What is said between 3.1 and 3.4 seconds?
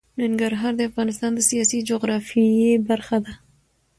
ده.